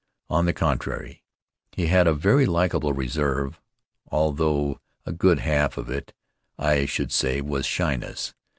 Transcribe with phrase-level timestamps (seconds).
[0.31, 1.21] On the contrary,
[1.73, 3.61] he had a very likable reserve,
[4.07, 6.11] although a good half of it,
[6.57, 8.33] I should say, was shyness.